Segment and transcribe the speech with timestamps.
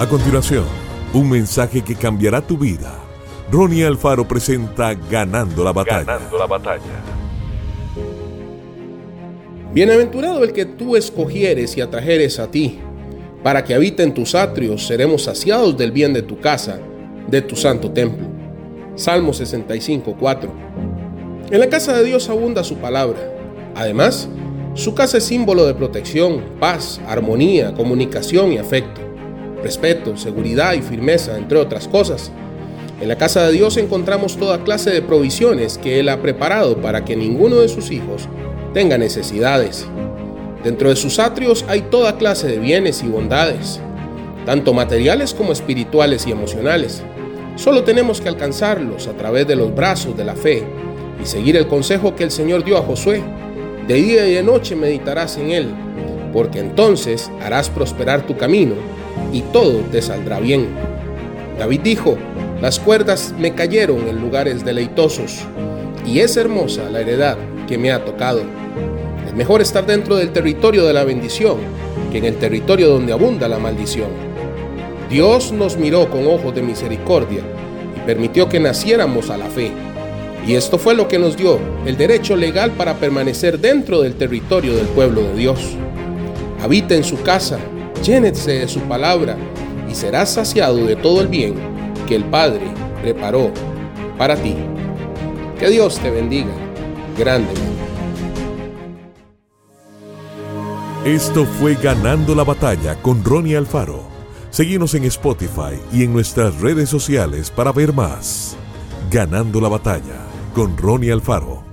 [0.00, 0.64] A continuación,
[1.12, 2.98] un mensaje que cambiará tu vida.
[3.52, 6.04] Ronnie Alfaro presenta Ganando la batalla.
[6.04, 7.02] Ganando la batalla.
[9.74, 12.78] Bienaventurado el que tú escogieres y atrajeres a ti,
[13.42, 16.80] para que habite en tus atrios, seremos saciados del bien de tu casa,
[17.28, 18.26] de tu santo templo.
[18.94, 20.50] Salmo 65, 4.
[21.50, 23.20] En la casa de Dios abunda su palabra.
[23.76, 24.30] Además,
[24.72, 29.09] su casa es símbolo de protección, paz, armonía, comunicación y afecto,
[29.62, 32.32] respeto, seguridad y firmeza, entre otras cosas.
[33.00, 37.04] En la casa de Dios encontramos toda clase de provisiones que Él ha preparado para
[37.04, 38.28] que ninguno de sus hijos
[38.74, 39.86] tenga necesidades.
[40.62, 43.80] Dentro de sus atrios hay toda clase de bienes y bondades,
[44.44, 47.02] tanto materiales como espirituales y emocionales.
[47.56, 50.62] Solo tenemos que alcanzarlos a través de los brazos de la fe
[51.22, 53.22] y seguir el consejo que el Señor dio a Josué.
[53.88, 55.68] De día y de noche meditarás en él,
[56.34, 58.74] porque entonces harás prosperar tu camino
[59.32, 60.68] y todo te saldrá bien.
[61.58, 62.16] David dijo,
[62.60, 65.40] las cuerdas me cayeron en lugares deleitosos,
[66.06, 68.42] y es hermosa la heredad que me ha tocado.
[69.26, 71.58] Es mejor estar dentro del territorio de la bendición
[72.10, 74.08] que en el territorio donde abunda la maldición.
[75.08, 77.40] Dios nos miró con ojos de misericordia
[77.96, 79.72] y permitió que naciéramos a la fe.
[80.46, 84.74] Y esto fue lo que nos dio el derecho legal para permanecer dentro del territorio
[84.74, 85.60] del pueblo de Dios.
[86.62, 87.58] Habita en su casa,
[88.02, 89.36] llénese de su palabra
[89.90, 91.54] y serás saciado de todo el bien
[92.06, 92.66] que el Padre
[93.02, 93.52] preparó
[94.18, 94.56] para ti.
[95.58, 96.52] Que Dios te bendiga
[97.18, 97.70] grandemente.
[101.04, 104.02] Esto fue Ganando la Batalla con Ronnie Alfaro.
[104.50, 108.56] Seguimos en Spotify y en nuestras redes sociales para ver más.
[109.10, 111.69] Ganando la Batalla con Ronnie Alfaro.